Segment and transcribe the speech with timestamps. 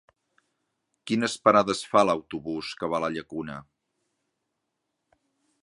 [1.09, 3.59] Quines parades fa l'autobús que va a la Llacuna?